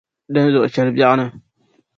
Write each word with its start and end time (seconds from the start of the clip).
Dinzuɣu 0.33 0.67
cheli 0.73 0.91
biɛɣuni 0.95 1.27